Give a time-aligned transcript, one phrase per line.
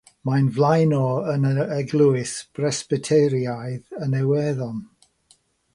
[0.27, 4.83] Mae'n flaenor yn yr Eglwys Bresbyteraidd yn Iwerddon.